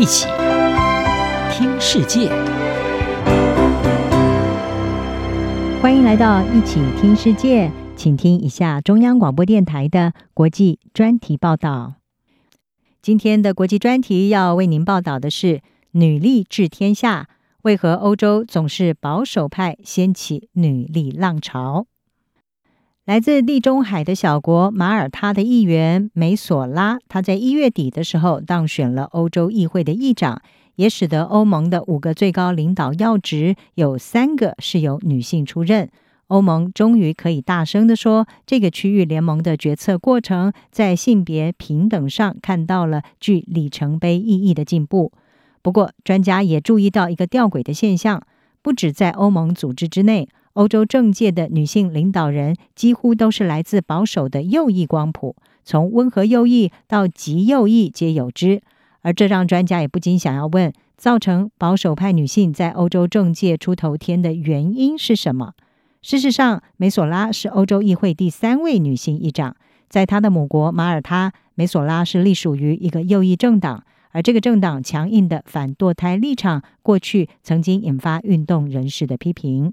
[0.00, 0.26] 一起
[1.52, 2.30] 听世界，
[5.82, 11.96] 欢迎来到一起听世界，请听一下中央广播电台的国际专题报道。
[13.02, 15.60] 今天的国际专题要为您报道的是：
[15.90, 17.28] 女力治天下，
[17.64, 21.84] 为何欧洲总是保守派掀起女力浪潮？
[23.10, 30.40] 来自地中海的小国马耳他的议员梅索拉，他在一月底的时候当选了欧洲议会的议长，
[30.76, 35.90] 也使得欧盟的五个最高领导要职有三个是由女性出任。
[36.28, 45.10] 欧盟终于可以大声地说，这个区域联盟的决策过程在性别平等上看到了具里程碑意义的进步。
[45.62, 48.22] 不过，专家也注意到一个吊诡的现象，
[48.62, 50.28] 不止在欧盟组织之内。
[50.54, 58.60] 欧洲政界的女性领导人几乎都是来自保守的右翼光谱，从温和右翼到极右翼皆有之。
[59.02, 65.54] 而这让专家也不禁想要问：造成保守派女性在欧洲政界出头天的原因是什么？
[66.02, 69.56] 事实上，梅索拉是欧洲议会第三位女性议长，
[69.88, 79.72] 在她的母国马耳他，梅索拉是隶属于一个右翼政党，而这个政党强硬的反堕胎立场，过去曾经引发运动人士的批评。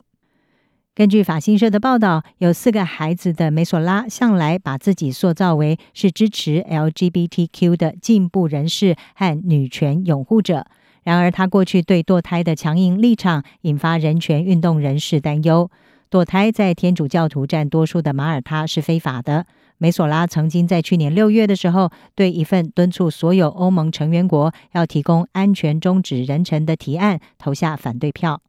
[0.97, 10.65] 根据法新社的报道，有四个孩子的梅索拉向来把自己塑造为是支持 LGBTQ 的进步人士和女权拥护者。
[11.03, 15.69] 然而，他过去对堕胎的强硬立场引发人权运动人士担忧。
[16.09, 19.45] 堕胎在天主教徒占多数的马耳他是非法的。
[19.77, 28.41] 梅索拉曾经在去年六月的时候，对一份敦促所有欧盟成员国要提供安全终止妊娠的提案投下反对票。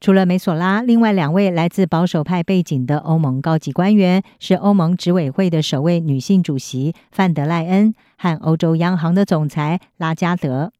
[0.00, 10.72] 除了梅索拉，另外两位来自保守派背景的欧盟高级官员是欧盟执委会的首位女性主席范德赖恩和欧洲央行的总裁拉加德。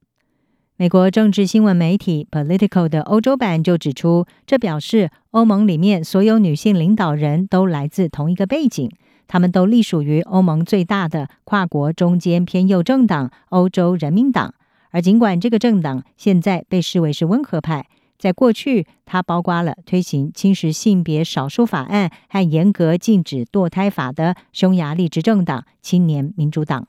[0.79, 8.91] 美国政治新闻媒体 Political 的欧洲版就指出，这表示欧盟里面所有女性领导人都来自同一个背景，
[9.29, 14.55] 他们都隶属于欧盟最大的跨国中间偏右政党欧洲人民党。
[14.93, 17.85] 而尽管这个政党现在被视为是温和派。
[18.21, 26.87] 在过去，它包括了推行侵蚀性别少数法案和严格禁止堕胎法的匈牙利执政党青年民主党。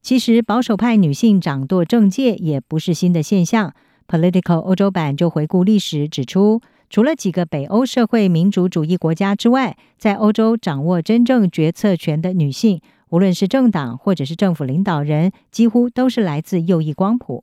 [0.00, 3.74] 其实，保守派女性掌舵政界也不是新的现象。
[4.06, 17.42] Political 欧洲版就回顾历史指出，除了几个北欧社会民主主义国家之外，在欧洲掌握真正决策权的女性，无论是政党或者是政府领导人，几乎都是来自右翼光谱。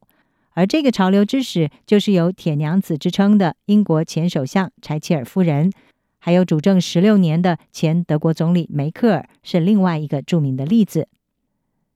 [0.53, 5.71] 而这个潮流之始，就是有“铁娘子”之称的英国前首相柴契尔夫人，
[6.19, 11.07] 还有主政十六年的前德国总理梅克尔，是另外一个著名的例子。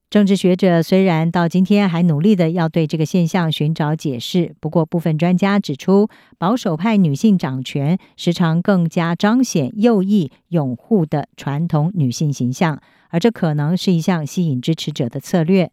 [0.09, 6.07] 政治学者虽然到今天还努力的要对这个现象寻找解释，不过部分专家指出，
[6.37, 12.79] 保守派女性掌权时常更加彰显右翼拥护的传统女性形象，
[13.09, 15.71] 而这可能是一项吸引支持者的策略。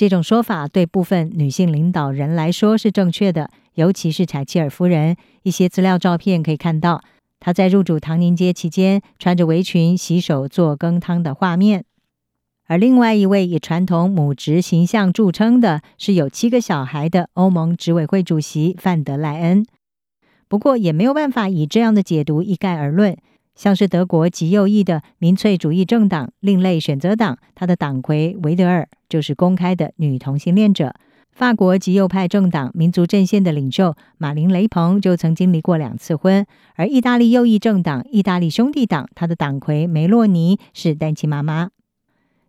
[0.00, 5.14] 这种说法对部分女性领导人来说是正确的，尤其是柴契尔夫人。
[5.42, 7.04] 一些资料照片可以看到，
[7.38, 11.84] 她在入主唐宁街期间穿着围裙洗手做羹汤的画面。
[12.66, 19.66] 而另外一位以传统母职形象著称的是有七个小孩的欧盟执委会主席范德赖恩。
[20.48, 23.14] 不过，也没有办法以这样的解读一概而论。
[23.54, 30.90] 像是德国极右翼的民粹主义政党另类选择党，他的党魁维德尔就是公开的女同性恋者；
[31.32, 36.44] 法国极右派政党民族阵线的领袖马林雷鹏就曾经离过两次婚；
[36.74, 41.70] 而意大利右翼政党意大利兄弟党，他的党魁梅洛尼是单亲妈妈。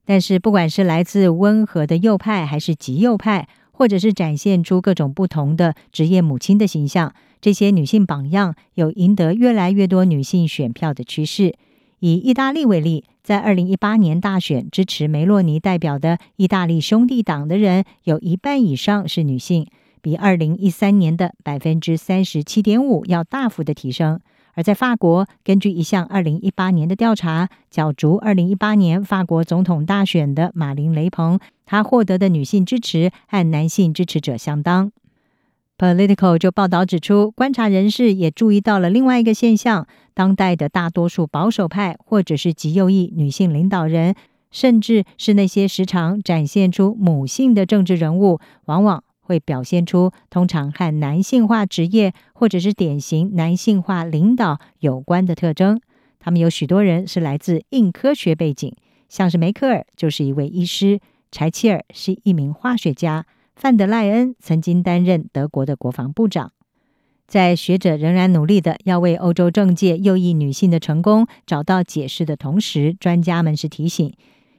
[0.06, 7.14] 但是，不管是来自温和的右派，还是极右派，或者是展现出各种不同的职业母亲的形象。
[7.42, 11.56] 这些女性榜样有赢得越来越多女性选票的趋势。
[12.00, 19.68] 以意大利为例，在二零一八年大选支持梅洛尼代表的意大利兄弟党的人，有一半以上是女性，
[20.02, 24.20] 比二零一三年的百分之三十七点五要大幅的提升。
[24.54, 34.92] 而在法国，根据一项二零一八年的调查，角逐二零一八年法国总统大选的马林雷鹏，他获得的女性支持和男性支持者相当。
[35.82, 44.14] Political 就报道指出，观察人士也注意到了另外一个现象：当代的大多数保守派或者是极右翼女性领导人，
[44.52, 55.82] 甚至是那些时常展现出母性的政治人物，往往会表现出通常和男性化职业或者是典型男性化领导有关的特征。
[56.20, 58.72] 他们有许多人是来自硬科学背景，
[59.10, 61.00] 像是梅克尔就是一位医师，
[61.32, 63.26] 柴契尔是一名化学家。
[63.56, 66.52] 范德赖恩曾经担任德国的国防部长。
[67.28, 74.14] 在学者仍然努力的要为欧洲政界右翼女性的成功找到解释的同时，专家们是提醒：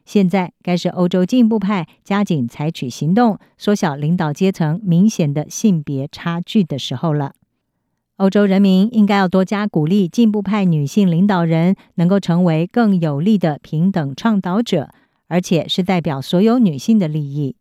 [0.07, 7.35] 现在该是欧洲进步派加紧采取行动，缩小领导阶层明显的性别差距的时候了。
[8.17, 14.91] 欧洲人民应该要多加鼓励进步派女性领导人能够成为更有力的平等倡导者，
[15.29, 17.57] 而且是代表所有女性的利益。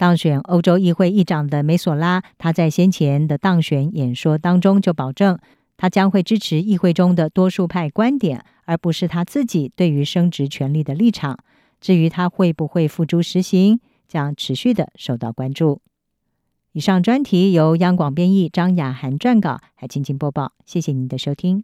[0.00, 5.38] 当选欧洲议会议长的梅索拉，她在先前的当选演说当中就保证，
[5.76, 11.38] 她将会支持议会中的多数派观点，而不是她自己对于生殖权利的立场。
[11.82, 15.82] 至于她会不会付诸实行，将持续的受到关注。
[16.72, 20.52] 以上专题由央广编译，张雅涵撰稿，还请播报。
[20.64, 21.62] 谢谢您的收听。